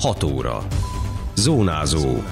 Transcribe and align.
6 0.00 0.22
óra. 0.22 0.66
Zónázó. 1.34 2.22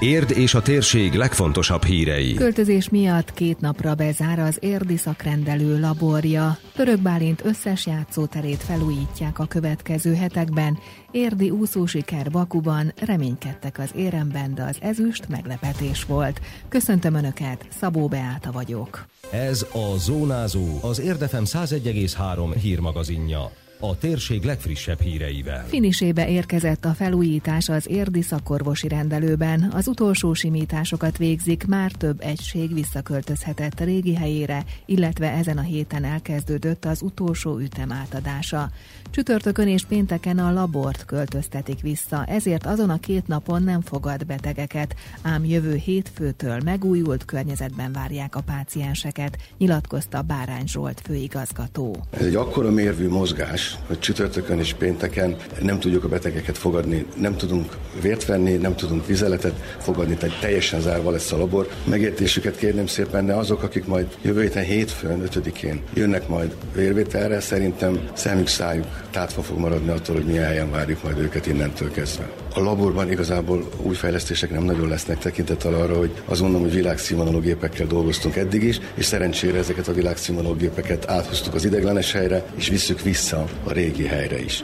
Érd 0.00 0.30
és 0.30 0.54
a 0.54 0.62
térség 0.62 1.14
legfontosabb 1.14 1.84
hírei. 1.84 2.34
Költözés 2.34 2.88
miatt 2.88 3.32
két 3.32 3.60
napra 3.60 3.94
bezár 3.94 4.38
az 4.38 4.56
érdi 4.60 4.96
szakrendelő 4.96 5.80
laborja. 5.80 6.58
Török 6.74 6.98
Bálint 6.98 7.44
összes 7.44 7.86
játszóterét 7.86 8.62
felújítják 8.62 9.38
a 9.38 9.46
következő 9.46 10.14
hetekben. 10.14 10.78
Érdi 11.10 11.50
úszósiker 11.50 12.30
Bakuban 12.30 12.92
reménykedtek 13.00 13.78
az 13.78 13.90
éremben, 13.96 14.54
de 14.54 14.62
az 14.62 14.76
ezüst 14.80 15.28
meglepetés 15.28 16.04
volt. 16.04 16.40
Köszöntöm 16.68 17.14
Önöket, 17.14 17.66
Szabó 17.80 18.06
Beáta 18.06 18.52
vagyok. 18.52 19.06
Ez 19.30 19.66
a 19.72 19.96
Zónázó, 19.98 20.78
az 20.80 21.00
Érdefem 21.00 21.44
101,3 21.44 22.54
hírmagazinja 22.60 23.50
a 23.84 23.98
térség 23.98 24.42
legfrissebb 24.42 25.00
híreivel. 25.00 25.66
Finisébe 25.66 26.28
érkezett 26.28 26.84
a 26.84 26.94
felújítás 26.94 27.68
az 27.68 27.88
érdi 27.88 28.22
szakorvosi 28.22 28.88
rendelőben. 28.88 29.70
Az 29.74 29.86
utolsó 29.86 30.34
simításokat 30.34 31.18
végzik, 31.18 31.66
már 31.66 31.92
több 31.92 32.20
egység 32.20 32.74
visszaköltözhetett 32.74 33.80
a 33.80 33.84
régi 33.84 34.14
helyére, 34.14 34.64
illetve 34.86 35.30
ezen 35.30 35.58
a 35.58 35.62
héten 35.62 36.04
elkezdődött 36.04 36.84
az 36.84 37.02
utolsó 37.02 37.58
ütem 37.58 37.92
átadása. 37.92 38.70
Csütörtökön 39.10 39.68
és 39.68 39.84
pénteken 39.84 40.38
a 40.38 40.52
labort 40.52 41.04
költöztetik 41.04 41.80
vissza, 41.80 42.24
ezért 42.24 42.66
azon 42.66 42.90
a 42.90 42.98
két 42.98 43.26
napon 43.26 43.62
nem 43.62 43.80
fogad 43.80 44.26
betegeket, 44.26 44.94
ám 45.22 45.44
jövő 45.44 45.74
hétfőtől 45.74 46.60
megújult 46.64 47.24
környezetben 47.24 47.92
várják 47.92 48.36
a 48.36 48.40
pácienseket, 48.40 49.36
nyilatkozta 49.58 50.22
Bárány 50.22 50.66
Zsolt 50.66 51.00
főigazgató. 51.04 51.96
Ez 52.10 52.26
egy 52.26 52.34
akkora 52.34 52.70
mérvű 52.70 53.08
mozgás, 53.08 53.71
hogy 53.86 53.98
csütörtökön 53.98 54.58
és 54.58 54.74
pénteken 54.74 55.36
nem 55.60 55.78
tudjuk 55.78 56.04
a 56.04 56.08
betegeket 56.08 56.58
fogadni, 56.58 57.06
nem 57.16 57.36
tudunk 57.36 57.76
vért 58.00 58.24
venni, 58.24 58.56
nem 58.56 58.74
tudunk 58.74 59.06
vizeletet 59.06 59.76
fogadni, 59.78 60.14
tehát 60.14 60.40
teljesen 60.40 60.80
zárva 60.80 61.10
lesz 61.10 61.32
a 61.32 61.36
labor. 61.36 61.68
Megértésüket 61.84 62.56
kérném 62.56 62.86
szépen, 62.86 63.26
de 63.26 63.32
azok, 63.32 63.62
akik 63.62 63.86
majd 63.86 64.06
jövő 64.22 64.40
héten 64.40 64.64
hétfőn, 64.64 65.22
5-én 65.32 65.80
jönnek 65.94 66.28
majd 66.28 66.56
vérvételre, 66.74 67.40
szerintem 67.40 68.08
szemük 68.12 68.48
szájuk 68.48 68.86
tátva 69.10 69.42
fog 69.42 69.58
maradni 69.58 69.90
attól, 69.90 70.16
hogy 70.16 70.24
milyen 70.24 70.46
helyen 70.46 70.70
várjuk 70.70 71.02
majd 71.02 71.18
őket 71.18 71.46
innentől 71.46 71.90
kezdve. 71.90 72.41
A 72.54 72.60
laborban 72.60 73.10
igazából 73.10 73.68
új 73.82 73.94
fejlesztések 73.94 74.50
nem 74.50 74.62
nagyon 74.62 74.88
lesznek 74.88 75.18
tekintettel 75.18 75.74
arra, 75.74 75.98
hogy 75.98 76.22
mondom, 76.40 76.60
hogy 76.60 76.72
világszínvonalú 76.72 77.40
gépekkel 77.40 77.86
dolgoztunk 77.86 78.36
eddig 78.36 78.62
is, 78.62 78.80
és 78.94 79.04
szerencsére 79.04 79.58
ezeket 79.58 79.88
a 79.88 79.92
világszínvonalú 79.92 80.56
gépeket 80.56 81.10
áthoztuk 81.10 81.54
az 81.54 81.64
ideglenes 81.64 82.12
helyre, 82.12 82.44
és 82.54 82.68
visszük 82.68 83.00
vissza 83.00 83.44
a 83.64 83.72
régi 83.72 84.06
helyre 84.06 84.42
is. 84.42 84.62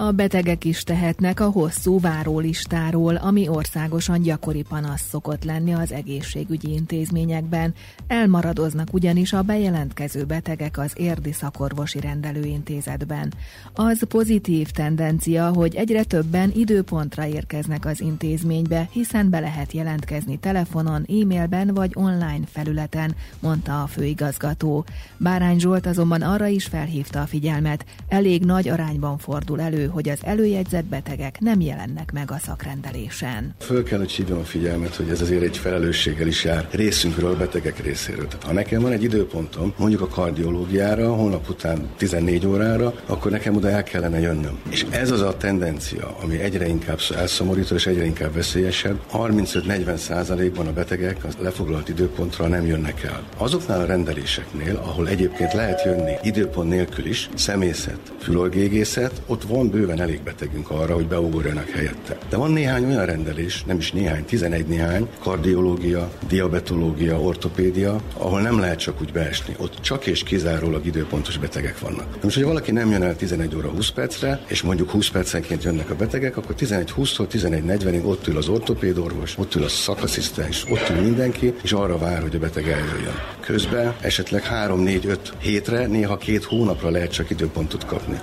A 0.00 0.12
betegek 0.12 0.64
is 0.64 0.82
tehetnek 0.82 1.40
a 1.40 1.50
hosszú 1.50 2.00
várólistáról, 2.00 3.16
ami 3.16 3.48
országosan 3.48 4.22
gyakori 4.22 4.62
panasz 4.62 5.08
szokott 5.08 5.44
lenni 5.44 5.72
az 5.72 5.92
egészségügyi 5.92 6.72
intézményekben. 6.72 7.74
Elmaradoznak 8.06 8.92
ugyanis 8.92 9.32
a 9.32 9.42
bejelentkező 9.42 10.24
betegek 10.24 10.78
az 10.78 10.92
érdi 10.96 11.32
szakorvosi 11.32 12.00
rendelőintézetben. 12.00 13.32
Az 13.74 14.02
pozitív 14.08 14.70
tendencia, 14.70 15.48
hogy 15.48 15.74
egyre 15.74 16.02
többen 16.02 16.52
időpontra 16.54 17.26
érkeznek 17.26 17.84
az 17.86 18.00
intézménybe, 18.00 18.88
hiszen 18.90 19.30
be 19.30 19.40
lehet 19.40 19.72
jelentkezni 19.72 20.38
telefonon, 20.38 21.06
e-mailben 21.08 21.74
vagy 21.74 21.92
online 21.94 22.46
felületen, 22.46 23.14
mondta 23.40 23.82
a 23.82 23.86
főigazgató. 23.86 24.84
Bárány 25.16 25.58
Zsolt 25.58 25.86
azonban 25.86 26.22
arra 26.22 26.46
is 26.46 26.64
felhívta 26.64 27.20
a 27.20 27.26
figyelmet, 27.26 27.84
elég 28.08 28.44
nagy 28.44 28.68
arányban 28.68 29.18
fordul 29.18 29.60
elő, 29.60 29.86
hogy 29.88 30.08
az 30.08 30.18
előjegyzett 30.22 30.84
betegek 30.84 31.40
nem 31.40 31.60
jelennek 31.60 32.12
meg 32.12 32.30
a 32.30 32.38
szakrendelésen. 32.38 33.54
Föl 33.58 33.82
kell, 33.82 33.98
hogy 33.98 34.10
hívjam 34.10 34.38
a 34.38 34.44
figyelmet, 34.44 34.94
hogy 34.94 35.08
ez 35.08 35.20
azért 35.20 35.42
egy 35.42 35.56
felelősséggel 35.56 36.26
is 36.26 36.44
jár 36.44 36.68
részünkről, 36.70 37.36
betegek 37.36 37.82
részéről. 37.82 38.26
Tehát 38.26 38.44
ha 38.44 38.52
nekem 38.52 38.82
van 38.82 38.92
egy 38.92 39.02
időpontom, 39.02 39.72
mondjuk 39.76 40.00
a 40.00 40.08
kardiológiára, 40.08 41.14
holnap 41.14 41.48
után 41.48 41.88
14 41.96 42.46
órára, 42.46 42.94
akkor 43.06 43.30
nekem 43.30 43.56
oda 43.56 43.70
el 43.70 43.82
kellene 43.82 44.20
jönnöm. 44.20 44.58
És 44.70 44.86
ez 44.90 45.10
az 45.10 45.20
a 45.20 45.36
tendencia, 45.36 46.16
ami 46.22 46.40
egyre 46.40 46.66
inkább 46.68 46.98
elszomorító 47.16 47.74
és 47.74 47.86
egyre 47.86 48.04
inkább 48.04 48.34
veszélyesebb. 48.34 49.00
35-40 49.12 49.96
százalékban 49.96 50.66
a 50.66 50.72
betegek 50.72 51.24
az 51.24 51.36
lefoglalt 51.40 51.88
időpontra 51.88 52.46
nem 52.46 52.66
jönnek 52.66 53.02
el. 53.02 53.22
Azoknál 53.36 53.80
a 53.80 53.84
rendeléseknél, 53.84 54.76
ahol 54.76 55.08
egyébként 55.08 55.52
lehet 55.52 55.84
jönni 55.84 56.12
időpont 56.22 56.68
nélkül 56.68 57.06
is, 57.06 57.28
szemészet, 57.34 58.12
fülorgégészet, 58.18 59.22
ott 59.26 59.42
van 59.42 59.70
bőven 59.78 60.00
elég 60.00 60.22
betegünk 60.22 60.70
arra, 60.70 60.94
hogy 60.94 61.06
beugorjanak 61.06 61.68
helyette. 61.68 62.18
De 62.28 62.36
van 62.36 62.50
néhány 62.50 62.84
olyan 62.84 63.06
rendelés, 63.06 63.64
nem 63.64 63.76
is 63.76 63.92
néhány, 63.92 64.24
11 64.24 64.66
néhány, 64.66 65.08
kardiológia, 65.20 66.10
diabetológia, 66.28 67.20
ortopédia, 67.20 68.00
ahol 68.16 68.40
nem 68.40 68.58
lehet 68.58 68.78
csak 68.78 69.00
úgy 69.00 69.12
beesni. 69.12 69.54
Ott 69.58 69.80
csak 69.80 70.06
és 70.06 70.22
kizárólag 70.22 70.86
időpontos 70.86 71.38
betegek 71.38 71.78
vannak. 71.78 72.22
Most, 72.22 72.36
hogy 72.36 72.44
valaki 72.44 72.70
nem 72.70 72.90
jön 72.90 73.02
el 73.02 73.16
11 73.16 73.54
óra 73.56 73.68
20 73.68 73.88
percre, 73.88 74.40
és 74.46 74.62
mondjuk 74.62 74.90
20 74.90 75.08
percenként 75.08 75.64
jönnek 75.64 75.90
a 75.90 75.94
betegek, 75.94 76.36
akkor 76.36 76.54
11-20-tól 76.58 77.26
11-40-ig 77.32 78.04
ott 78.04 78.26
ül 78.26 78.36
az 78.36 78.48
ortopédorvos, 78.48 79.38
ott 79.38 79.54
ül 79.54 79.62
a 79.62 79.68
szakasszisztens, 79.68 80.64
ott 80.70 80.88
ül 80.90 81.02
mindenki, 81.02 81.54
és 81.62 81.72
arra 81.72 81.98
vár, 81.98 82.22
hogy 82.22 82.36
a 82.36 82.38
beteg 82.38 82.68
eljöjjön. 82.68 83.14
Közben 83.40 83.94
esetleg 84.00 84.42
3-4-5 84.50 85.16
hétre, 85.38 85.86
néha 85.86 86.16
két 86.16 86.44
hónapra 86.44 86.90
lehet 86.90 87.12
csak 87.12 87.30
időpontot 87.30 87.84
kapni. 87.84 88.18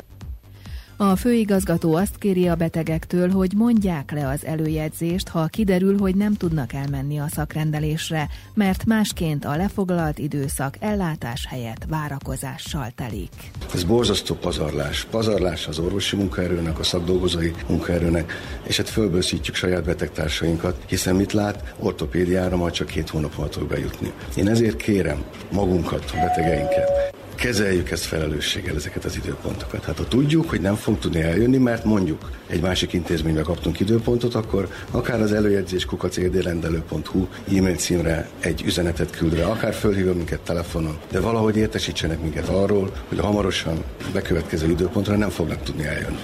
A 0.98 1.16
főigazgató 1.16 1.96
azt 1.96 2.18
kéri 2.18 2.48
a 2.48 2.56
betegektől, 2.56 3.30
hogy 3.30 3.52
mondják 3.56 4.12
le 4.12 4.28
az 4.28 4.46
előjegyzést, 4.46 5.28
ha 5.28 5.46
kiderül, 5.46 5.98
hogy 5.98 6.16
nem 6.16 6.34
tudnak 6.34 6.74
elmenni 6.74 7.20
a 7.20 7.28
szakrendelésre, 7.28 8.28
mert 8.54 8.86
másként 8.86 9.46
a 9.46 9.56
lefoglalt 9.56 10.18
időszak 10.18 10.76
ellátás 10.80 11.46
helyett 11.50 11.86
várakozással 11.90 12.88
telik. 12.96 13.52
Ez 13.74 13.84
borzasztó 13.84 14.36
pazarlás. 14.36 15.06
Pazarlás 15.10 15.68
az 15.68 15.80
orvosi 15.80 16.16
munkaerőnek, 16.16 16.80
a 16.80 16.84
szakdolgozói 16.84 17.52
munkaerőnek, 17.68 18.34
és 18.64 18.78
hát 18.78 18.90
fölbőszítjük 18.90 19.56
saját 19.56 19.84
betegtársainkat, 19.84 20.84
hiszen 20.88 21.16
mit 21.16 21.34
lát, 21.34 21.76
ortopédiára 21.80 22.56
majd 22.56 22.74
csak 22.74 22.88
két 22.88 23.10
hónap 23.10 23.38
alatt 23.38 23.68
bejutni. 23.68 24.12
Én 24.36 24.48
ezért 24.48 24.78
kérem 24.78 25.24
magunkat, 25.52 26.12
a 26.14 26.18
betegeinket, 26.18 27.14
kezeljük 27.36 27.92
ezt 27.92 28.04
felelősséggel, 28.04 28.76
ezeket 28.76 29.06
az 29.06 29.16
időpontokat. 29.16 29.84
Hát 29.84 29.98
ha 29.98 30.08
tudjuk, 30.08 30.50
hogy 30.50 30.62
nem 30.62 30.76
fogunk 30.76 31.02
tudni 31.02 31.22
eljönni, 31.22 31.58
mert 31.58 31.84
mondjuk 31.84 32.32
egy 32.48 32.62
másik 32.62 32.94
intézménybe 32.94 33.42
kaptunk 33.42 33.80
időpontot, 33.80 34.36
akkor 34.36 34.70
akár 34.92 35.22
az 35.22 35.32
előjegyzés 35.32 35.86
kukacérdélendelő.hu 35.86 37.28
e-mail 37.58 37.76
címre 37.76 38.30
egy 38.40 38.64
üzenetet 38.66 39.18
küldve, 39.18 39.46
akár 39.46 39.74
fölhívja 39.74 40.14
minket 40.14 40.40
telefonon, 40.40 40.98
de 41.12 41.20
valahogy 41.20 41.58
értesítsenek 41.58 42.22
minket 42.22 42.48
arról, 42.48 42.94
hogy 43.08 43.20
hamarosan 43.20 43.84
bekövetkező 44.14 44.70
időpontra 44.70 45.16
nem 45.16 45.30
fognak 45.30 45.64
tudni 45.64 45.86
eljönni. 45.86 46.22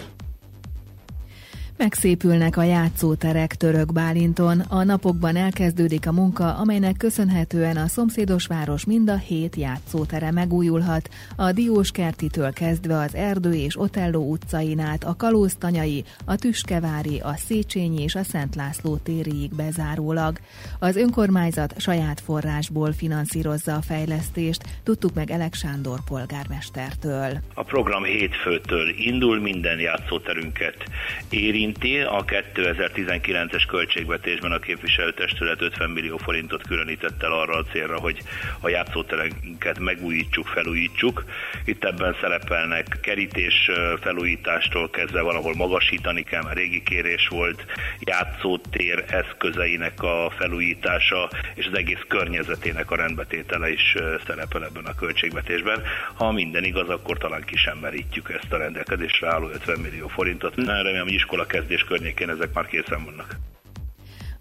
Megszépülnek 1.81 2.57
a 2.57 2.63
játszóterek 2.63 3.55
Török 3.55 3.93
Bálinton. 3.93 4.59
A 4.59 4.83
napokban 4.83 5.35
elkezdődik 5.35 6.07
a 6.07 6.11
munka, 6.11 6.55
amelynek 6.55 6.97
köszönhetően 6.97 7.77
a 7.77 7.87
szomszédos 7.87 8.45
város 8.45 8.85
mind 8.85 9.09
a 9.09 9.15
hét 9.15 9.55
játszótere 9.55 10.31
megújulhat. 10.31 11.09
A 11.35 11.51
Diós 11.51 11.91
kertitől 11.91 12.53
kezdve 12.53 12.97
az 12.97 13.15
Erdő 13.15 13.53
és 13.53 13.79
Otelló 13.79 14.31
utcain 14.31 14.79
át 14.79 15.03
a 15.03 15.15
Kalóztanyai, 15.17 16.03
a 16.25 16.35
Tüskevári, 16.35 17.19
a 17.19 17.35
Széchenyi 17.35 18.03
és 18.03 18.15
a 18.15 18.23
Szent 18.23 18.55
László 18.55 18.97
tériig 18.97 19.55
bezárólag. 19.55 20.39
Az 20.79 20.95
önkormányzat 20.95 21.79
saját 21.79 22.19
forrásból 22.19 22.91
finanszírozza 22.91 23.73
a 23.73 23.81
fejlesztést, 23.81 24.63
tudtuk 24.83 25.13
meg 25.13 25.31
Elek 25.31 25.53
Sándor 25.53 25.99
polgármestertől. 26.05 27.39
A 27.53 27.63
program 27.63 28.03
hétfőtől 28.03 28.89
indul, 28.97 29.39
minden 29.39 29.79
játszóterünket 29.79 30.75
érint 31.29 31.69
érinti. 31.71 31.99
A 31.99 32.25
2019-es 32.25 33.63
költségvetésben 33.67 34.51
a 34.51 34.59
képviselőtestület 34.59 35.61
50 35.61 35.89
millió 35.89 36.17
forintot 36.17 36.67
különített 36.67 37.23
el 37.23 37.31
arra 37.31 37.53
a 37.53 37.63
célra, 37.63 37.99
hogy 37.99 38.21
a 38.59 38.69
játszóterenket 38.69 39.79
megújítsuk, 39.79 40.47
felújítsuk. 40.47 41.23
Itt 41.65 41.83
ebben 41.83 42.15
szerepelnek 42.21 42.97
kerítés 43.01 43.71
felújítástól 44.01 44.89
kezdve 44.89 45.21
valahol 45.21 45.55
magasítani 45.55 46.23
kell, 46.23 46.43
mert 46.43 46.57
régi 46.57 46.83
kérés 46.83 47.27
volt, 47.27 47.65
játszótér 47.99 49.03
eszközeinek 49.07 50.03
a 50.03 50.33
felújítása 50.37 51.29
és 51.55 51.65
az 51.65 51.77
egész 51.77 52.03
környezetének 52.07 52.91
a 52.91 52.95
rendbetétele 52.95 53.71
is 53.71 53.95
szerepel 54.25 54.63
ebben 54.63 54.85
a 54.85 54.95
költségvetésben. 54.95 55.83
Ha 56.13 56.31
minden 56.31 56.63
igaz, 56.63 56.89
akkor 56.89 57.17
talán 57.17 57.41
ki 57.41 57.57
sem 57.57 57.77
merítjük 57.77 58.29
ezt 58.29 58.53
a 58.53 58.57
rendelkezésre 58.57 59.27
álló 59.27 59.49
50 59.49 59.79
millió 59.79 60.07
forintot. 60.07 60.55
Remélem, 60.55 61.03
hogy 61.03 61.13
iskola 61.13 61.45
kezdés 61.51 61.83
környékén 61.83 62.29
ezek 62.29 62.53
már 62.53 62.65
készen 62.65 63.05
vannak. 63.05 63.35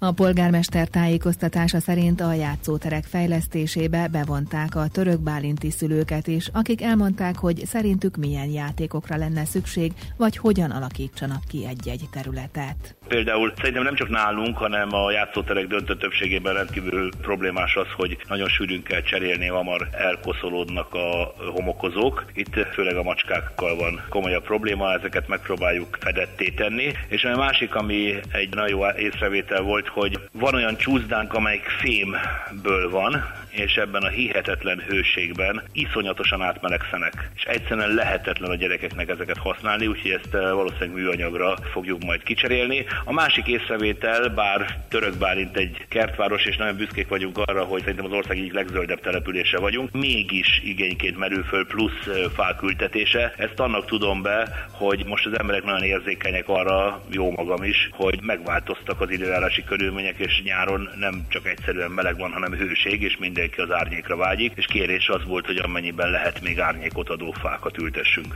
A 0.02 0.12
polgármester 0.12 0.88
tájékoztatása 0.88 1.80
szerint 1.80 2.20
a 2.20 2.32
játszóterek 2.32 3.04
fejlesztésébe 3.04 4.08
bevonták 4.12 4.74
a 4.74 4.88
török 4.92 5.20
bálinti 5.20 5.70
szülőket 5.70 6.26
is, 6.26 6.48
akik 6.52 6.82
elmondták, 6.82 7.36
hogy 7.36 7.62
szerintük 7.64 8.16
milyen 8.16 8.50
játékokra 8.50 9.16
lenne 9.16 9.44
szükség, 9.44 9.92
vagy 10.16 10.36
hogyan 10.36 10.70
alakítsanak 10.70 11.42
ki 11.48 11.66
egy-egy 11.68 12.04
területet. 12.12 12.96
Például 13.08 13.52
szerintem 13.56 13.82
nem 13.82 13.94
csak 13.94 14.08
nálunk, 14.08 14.56
hanem 14.56 14.94
a 14.94 15.10
játszóterek 15.10 15.66
döntő 15.66 15.96
többségében 15.96 16.54
rendkívül 16.54 17.10
problémás 17.22 17.76
az, 17.76 17.86
hogy 17.96 18.18
nagyon 18.28 18.48
sűrűn 18.48 18.82
kell 18.82 19.02
cserélni, 19.02 19.46
hamar 19.46 19.88
elkoszolódnak 19.92 20.94
a 20.94 21.34
homokozók. 21.54 22.24
Itt 22.34 22.54
főleg 22.72 22.96
a 22.96 23.02
macskákkal 23.02 23.76
van 23.76 24.04
komolyabb 24.08 24.44
probléma, 24.44 24.92
ezeket 24.92 25.28
megpróbáljuk 25.28 25.98
fedetté 26.00 26.48
tenni. 26.48 26.92
És 27.08 27.24
a 27.24 27.36
másik, 27.36 27.74
ami 27.74 28.14
egy 28.32 28.54
nagyon 28.54 28.68
jó 28.68 28.98
észrevétel 28.98 29.62
volt, 29.62 29.88
hogy 29.92 30.28
van 30.32 30.54
olyan 30.54 30.76
csúszdánk, 30.76 31.34
amelyik 31.34 31.64
fémből 31.64 32.90
van, 32.90 33.24
és 33.50 33.76
ebben 33.76 34.02
a 34.02 34.08
hihetetlen 34.08 34.82
hőségben 34.88 35.62
iszonyatosan 35.72 36.42
átmelegszenek. 36.42 37.30
És 37.36 37.42
egyszerűen 37.42 37.94
lehetetlen 37.94 38.50
a 38.50 38.54
gyerekeknek 38.54 39.08
ezeket 39.08 39.36
használni, 39.36 39.86
úgyhogy 39.86 40.10
ezt 40.10 40.34
eh, 40.34 40.40
valószínűleg 40.40 40.92
műanyagra 40.92 41.56
fogjuk 41.72 42.04
majd 42.04 42.22
kicserélni. 42.22 42.86
A 43.04 43.12
másik 43.12 43.46
észrevétel, 43.46 44.28
bár 44.28 44.76
Török 44.88 45.16
Bálint 45.16 45.56
egy 45.56 45.84
kertváros, 45.88 46.44
és 46.44 46.56
nagyon 46.56 46.76
büszkék 46.76 47.08
vagyunk 47.08 47.38
arra, 47.38 47.64
hogy 47.64 47.80
szerintem 47.80 48.04
az 48.04 48.12
ország 48.12 48.38
egyik 48.38 48.52
legzöldebb 48.52 49.00
települése 49.00 49.58
vagyunk, 49.58 49.92
mégis 49.92 50.60
igényként 50.64 51.18
merül 51.18 51.42
föl 51.42 51.66
plusz 51.66 52.06
eh, 52.06 52.14
fák 52.34 52.62
ültetése. 52.62 53.34
Ezt 53.36 53.60
annak 53.60 53.86
tudom 53.86 54.22
be, 54.22 54.68
hogy 54.70 55.04
most 55.06 55.26
az 55.26 55.38
emberek 55.38 55.64
nagyon 55.64 55.82
érzékenyek 55.82 56.48
arra, 56.48 57.02
jó 57.10 57.30
magam 57.30 57.62
is, 57.62 57.88
hogy 57.92 58.18
megváltoztak 58.22 59.00
az 59.00 59.10
időjárási 59.10 59.64
körülmények, 59.64 60.18
és 60.18 60.42
nyáron 60.44 60.88
nem 60.98 61.26
csak 61.28 61.46
egyszerűen 61.46 61.90
meleg 61.90 62.18
van, 62.18 62.32
hanem 62.32 62.52
hőség, 62.52 63.02
és 63.02 63.16
mindenki 63.40 63.72
az 63.72 63.78
árnyékra 63.78 64.16
vágyik, 64.16 64.52
és 64.56 64.66
kérés 64.66 65.08
az 65.08 65.24
volt, 65.24 65.46
hogy 65.46 65.56
amennyiben 65.56 66.10
lehet 66.10 66.40
még 66.40 66.60
árnyékot 66.60 67.08
adó 67.08 67.30
fákat 67.30 67.78
ültessünk. 67.78 68.34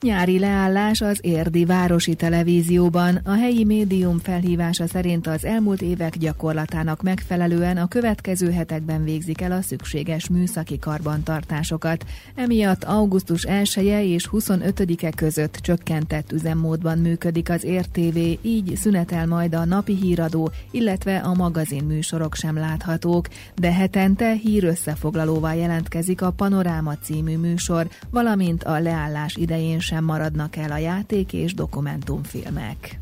Nyári 0.00 0.38
leállás 0.38 1.00
az 1.00 1.18
érdi 1.20 1.64
városi 1.64 2.14
televízióban. 2.14 3.20
A 3.24 3.32
helyi 3.32 3.64
médium 3.64 4.18
felhívása 4.18 4.86
szerint 4.86 5.26
az 5.26 5.44
elmúlt 5.44 5.82
évek 5.82 6.16
gyakorlatának 6.16 7.02
megfelelően 7.02 7.76
a 7.76 7.88
következő 7.88 8.50
hetekben 8.50 9.04
végzik 9.04 9.40
el 9.40 9.52
a 9.52 9.62
szükséges 9.62 10.28
műszaki 10.28 10.78
karbantartásokat. 10.78 12.04
Emiatt 12.34 12.84
augusztus 12.84 13.42
1 13.42 13.88
-e 13.88 14.04
és 14.04 14.28
25-e 14.32 15.10
között 15.10 15.54
csökkentett 15.54 16.32
üzemmódban 16.32 16.98
működik 16.98 17.50
az 17.50 17.64
értv, 17.64 18.16
így 18.42 18.76
szünetel 18.76 19.26
majd 19.26 19.54
a 19.54 19.64
napi 19.64 19.94
híradó, 19.94 20.50
illetve 20.70 21.16
a 21.16 21.34
magazin 21.34 21.84
műsorok 21.84 22.34
sem 22.34 22.56
láthatók, 22.56 23.28
de 23.54 23.72
hetente 23.72 24.32
hír 24.32 24.64
összefoglalóval 24.64 25.54
jelentkezik 25.54 26.22
a 26.22 26.30
Panoráma 26.30 26.96
című 27.02 27.36
műsor, 27.36 27.88
valamint 28.10 28.64
a 28.64 28.78
leállás 28.78 29.36
idején 29.36 29.80
sem 29.84 30.04
maradnak 30.04 30.56
el 30.56 30.72
a 30.72 30.76
játék 30.76 31.32
és 31.32 31.54
dokumentumfilmek. 31.54 32.98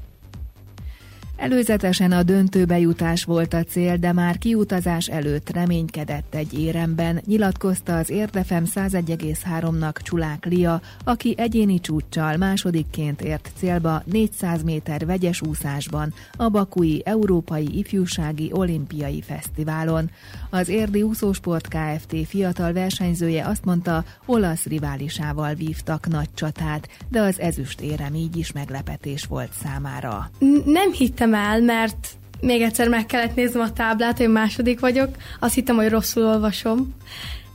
Előzetesen 1.36 2.12
a 2.12 2.22
döntőbe 2.22 2.78
jutás 2.78 3.24
volt 3.24 3.54
a 3.54 3.64
cél, 3.64 3.96
de 3.96 4.12
már 4.12 4.38
kiutazás 4.38 5.08
előtt 5.08 5.50
reménykedett 5.50 6.34
egy 6.34 6.58
éremben, 6.58 7.20
nyilatkozta 7.26 7.96
az 7.96 8.10
Érdefem 8.10 8.64
101,3-nak 8.74 10.02
Csulák 10.02 10.44
Lia, 10.44 10.80
aki 11.04 11.34
egyéni 11.36 11.80
csúccsal 11.80 12.36
másodikként 12.36 13.22
ért 13.22 13.50
célba 13.56 14.02
400 14.04 14.62
méter 14.62 15.06
vegyes 15.06 15.42
úszásban 15.42 16.14
a 16.36 16.48
Bakui 16.48 17.02
Európai 17.04 17.78
Ifjúsági 17.78 18.50
Olimpiai 18.52 19.22
Fesztiválon. 19.22 20.10
Az 20.50 20.68
Érdi 20.68 21.02
Úszósport 21.02 21.68
Kft. 21.68 22.16
fiatal 22.26 22.72
versenyzője 22.72 23.46
azt 23.46 23.64
mondta, 23.64 24.04
olasz 24.26 24.64
riválisával 24.64 25.54
vívtak 25.54 26.08
nagy 26.08 26.28
csatát, 26.34 26.88
de 27.08 27.20
az 27.20 27.40
ezüst 27.40 27.80
érem 27.80 28.14
így 28.14 28.36
is 28.36 28.52
meglepetés 28.52 29.24
volt 29.24 29.50
számára. 29.62 30.30
Nem 30.64 30.92
hittem 30.92 31.21
el, 31.30 31.60
mert 31.60 32.08
még 32.40 32.62
egyszer 32.62 32.88
meg 32.88 33.06
kellett 33.06 33.34
néznem 33.34 33.62
a 33.62 33.72
táblát, 33.72 34.18
hogy 34.18 34.28
második 34.28 34.80
vagyok. 34.80 35.08
Azt 35.40 35.54
hittem, 35.54 35.76
hogy 35.76 35.88
rosszul 35.88 36.24
olvasom. 36.24 36.94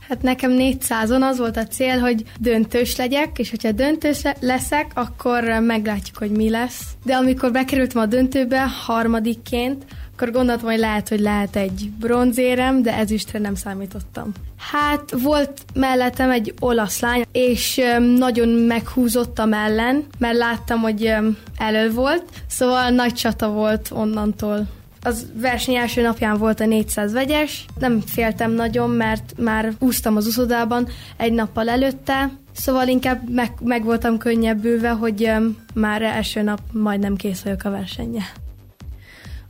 Hát 0.08 0.22
nekem 0.22 0.56
400-on 0.58 1.20
az 1.20 1.38
volt 1.38 1.56
a 1.56 1.66
cél, 1.66 1.98
hogy 1.98 2.22
döntős 2.40 2.96
legyek, 2.96 3.38
és 3.38 3.50
hogyha 3.50 3.72
döntős 3.72 4.22
leszek, 4.40 4.90
akkor 4.94 5.44
meglátjuk, 5.44 6.16
hogy 6.16 6.30
mi 6.30 6.50
lesz. 6.50 6.80
De 7.04 7.14
amikor 7.14 7.52
bekerültem 7.52 8.02
a 8.02 8.06
döntőbe 8.06 8.60
harmadikként, 8.86 9.84
akkor 10.20 10.32
gondoltam, 10.32 10.68
hogy 10.68 10.78
lehet, 10.78 11.08
hogy 11.08 11.20
lehet 11.20 11.56
egy 11.56 11.90
bronzérem, 11.98 12.82
de 12.82 12.94
ezüstre 12.94 13.38
nem 13.38 13.54
számítottam. 13.54 14.32
Hát 14.72 15.10
volt 15.22 15.64
mellettem 15.74 16.30
egy 16.30 16.54
olasz 16.60 17.00
lány, 17.00 17.24
és 17.32 17.80
nagyon 18.16 18.48
meghúzottam 18.48 19.52
ellen, 19.52 20.04
mert 20.18 20.36
láttam, 20.36 20.80
hogy 20.80 21.14
elő 21.56 21.92
volt, 21.92 22.24
szóval 22.46 22.90
nagy 22.90 23.12
csata 23.12 23.50
volt 23.50 23.90
onnantól. 23.92 24.66
Az 25.02 25.26
verseny 25.34 25.74
első 25.74 26.02
napján 26.02 26.38
volt 26.38 26.60
a 26.60 26.66
400 26.66 27.12
vegyes, 27.12 27.64
nem 27.78 28.00
féltem 28.06 28.50
nagyon, 28.50 28.90
mert 28.90 29.34
már 29.36 29.72
úsztam 29.78 30.16
az 30.16 30.26
uszodában 30.26 30.88
egy 31.16 31.32
nappal 31.32 31.68
előtte, 31.68 32.30
Szóval 32.52 32.88
inkább 32.88 33.30
meg, 33.30 33.52
meg 33.62 33.84
voltam 33.84 34.18
könnyebbülve, 34.18 34.90
hogy 34.90 35.32
már 35.74 36.02
első 36.02 36.42
nap 36.42 36.60
majdnem 36.72 37.16
kész 37.16 37.42
vagyok 37.42 37.64
a 37.64 37.70
versenye. 37.70 38.22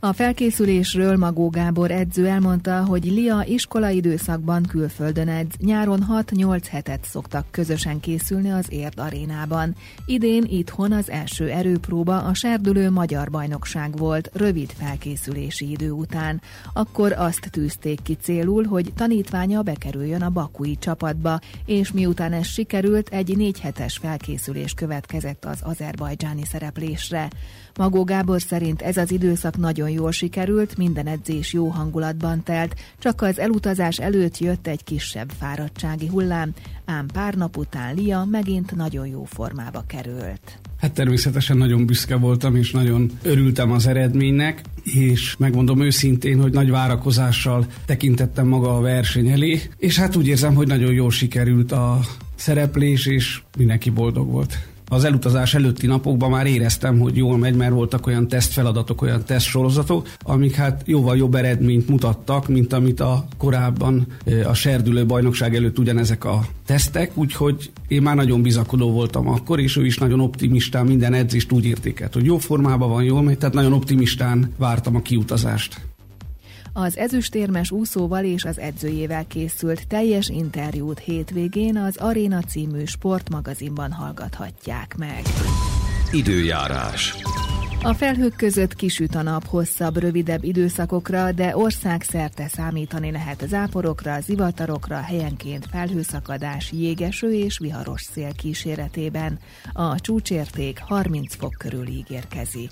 A 0.01 0.13
felkészülésről 0.13 1.17
Magó 1.17 1.49
Gábor 1.49 1.91
edző 1.91 2.27
elmondta, 2.27 2.85
hogy 2.85 3.05
Lia 3.05 3.43
iskola 3.45 3.89
időszakban 3.89 4.63
külföldön 4.63 5.27
edz, 5.27 5.55
nyáron 5.57 6.05
6-8 6.09 6.63
hetet 6.69 7.05
szoktak 7.05 7.45
közösen 7.51 7.99
készülni 7.99 8.51
az 8.51 8.65
Érd 8.69 8.99
arénában. 8.99 9.75
Idén 10.05 10.43
itthon 10.49 10.91
az 10.91 11.09
első 11.09 11.49
erőpróba 11.49 12.17
a 12.17 12.33
serdülő 12.33 12.89
magyar 12.89 13.29
bajnokság 13.29 13.97
volt, 13.97 14.29
rövid 14.33 14.69
felkészülési 14.77 15.71
idő 15.71 15.91
után. 15.91 16.41
Akkor 16.73 17.11
azt 17.11 17.49
tűzték 17.51 18.01
ki 18.01 18.17
célul, 18.21 18.65
hogy 18.65 18.93
tanítványa 18.95 19.61
bekerüljön 19.61 20.21
a 20.21 20.29
bakui 20.29 20.77
csapatba, 20.77 21.39
és 21.65 21.91
miután 21.91 22.33
ez 22.33 22.47
sikerült, 22.47 23.09
egy 23.09 23.37
négy 23.37 23.59
hetes 23.59 23.97
felkészülés 23.97 24.73
következett 24.73 25.45
az 25.45 25.59
azerbajdzsáni 25.61 26.45
szereplésre. 26.45 27.29
Magó 27.77 28.03
Gábor 28.03 28.41
szerint 28.41 28.81
ez 28.81 28.97
az 28.97 29.11
időszak 29.11 29.57
nagyon 29.57 29.88
jól 29.89 30.11
sikerült, 30.11 30.77
minden 30.77 31.07
edzés 31.07 31.53
jó 31.53 31.67
hangulatban 31.67 32.43
telt, 32.43 32.75
csak 32.99 33.21
az 33.21 33.39
elutazás 33.39 33.97
előtt 33.97 34.37
jött 34.37 34.67
egy 34.67 34.83
kisebb 34.83 35.31
fáradtsági 35.39 36.07
hullám, 36.07 36.53
ám 36.85 37.05
pár 37.13 37.33
nap 37.33 37.57
után 37.57 37.95
Lia 37.95 38.27
megint 38.31 38.75
nagyon 38.75 39.07
jó 39.07 39.23
formába 39.23 39.83
került. 39.87 40.59
Hát 40.79 40.91
természetesen 40.93 41.57
nagyon 41.57 41.85
büszke 41.85 42.15
voltam, 42.15 42.55
és 42.55 42.71
nagyon 42.71 43.11
örültem 43.21 43.71
az 43.71 43.87
eredménynek, 43.87 44.61
és 44.83 45.35
megmondom 45.37 45.81
őszintén, 45.81 46.41
hogy 46.41 46.51
nagy 46.51 46.69
várakozással 46.69 47.65
tekintettem 47.85 48.47
maga 48.47 48.77
a 48.77 48.81
verseny 48.81 49.29
elé, 49.29 49.61
és 49.77 49.97
hát 49.97 50.15
úgy 50.15 50.27
érzem, 50.27 50.55
hogy 50.55 50.67
nagyon 50.67 50.93
jól 50.93 51.11
sikerült 51.11 51.71
a 51.71 51.99
szereplés, 52.35 53.05
és 53.05 53.41
mindenki 53.57 53.89
boldog 53.89 54.31
volt 54.31 54.57
az 54.89 55.03
elutazás 55.03 55.53
előtti 55.53 55.87
napokban 55.87 56.29
már 56.29 56.45
éreztem, 56.45 56.99
hogy 56.99 57.17
jól 57.17 57.37
megy, 57.37 57.55
mert 57.55 57.71
voltak 57.71 58.07
olyan 58.07 58.27
tesztfeladatok, 58.27 59.01
olyan 59.01 59.23
tesztsorozatok, 59.25 60.07
amik 60.19 60.55
hát 60.55 60.81
jóval 60.85 61.17
jobb 61.17 61.35
eredményt 61.35 61.89
mutattak, 61.89 62.47
mint 62.47 62.73
amit 62.73 62.99
a 62.99 63.25
korábban 63.37 64.07
a 64.45 64.53
serdülő 64.53 65.05
bajnokság 65.05 65.55
előtt 65.55 65.79
ugyanezek 65.79 66.25
a 66.25 66.45
tesztek, 66.65 67.17
úgyhogy 67.17 67.71
én 67.87 68.01
már 68.01 68.15
nagyon 68.15 68.41
bizakodó 68.41 68.91
voltam 68.91 69.27
akkor, 69.27 69.59
és 69.59 69.77
ő 69.77 69.85
is 69.85 69.97
nagyon 69.97 70.19
optimistán 70.19 70.85
minden 70.85 71.13
edzést 71.13 71.51
úgy 71.51 71.65
értékelt, 71.65 72.13
hogy 72.13 72.25
jó 72.25 72.37
formában 72.37 72.89
van, 72.89 73.03
jól 73.03 73.21
megy, 73.21 73.37
tehát 73.37 73.55
nagyon 73.55 73.73
optimistán 73.73 74.53
vártam 74.57 74.95
a 74.95 75.01
kiutazást. 75.01 75.88
Az 76.83 76.97
ezüstérmes 76.97 77.71
úszóval 77.71 78.23
és 78.23 78.43
az 78.43 78.59
edzőjével 78.59 79.27
készült 79.27 79.87
teljes 79.87 80.27
interjút 80.27 80.99
hétvégén 80.99 81.77
az 81.77 81.97
Arena 81.97 82.41
című 82.41 82.85
sportmagazinban 82.85 83.91
hallgathatják 83.91 84.95
meg. 84.97 85.21
Időjárás. 86.11 87.15
A 87.83 87.93
felhők 87.93 88.35
között 88.35 88.75
kisüt 88.75 89.15
a 89.15 89.21
nap 89.21 89.47
hosszabb, 89.47 89.97
rövidebb 89.97 90.43
időszakokra, 90.43 91.31
de 91.31 91.57
országszerte 91.57 92.47
számítani 92.47 93.11
lehet 93.11 93.43
záporokra, 93.47 94.19
zivatarokra, 94.19 94.97
helyenként 94.97 95.65
felhőszakadás, 95.71 96.71
jégeső 96.71 97.33
és 97.33 97.57
viharos 97.57 98.01
szél 98.01 98.33
kíséretében. 98.33 99.39
A 99.73 99.99
csúcsérték 99.99 100.79
30 100.79 101.35
fok 101.35 101.55
körül 101.57 101.87
ígérkezik. 101.87 102.71